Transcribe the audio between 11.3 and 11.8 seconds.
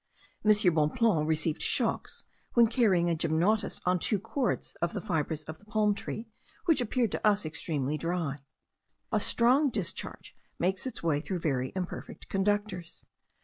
very